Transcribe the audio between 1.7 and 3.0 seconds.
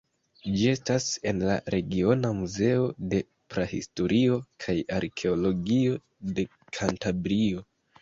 Regiona Muzeo